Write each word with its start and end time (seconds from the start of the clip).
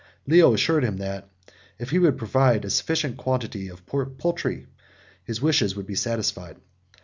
Leo 0.25 0.51
assured 0.55 0.83
him, 0.83 0.97
that 0.97 1.29
if 1.77 1.91
he 1.91 1.99
would 1.99 2.17
provide 2.17 2.65
a 2.65 2.71
sufficient 2.71 3.17
quantity 3.17 3.67
of 3.67 3.85
poultry, 3.85 4.65
his 5.23 5.43
wishes 5.43 5.73
should 5.73 5.85
be 5.85 5.93
satisfied. 5.93 6.57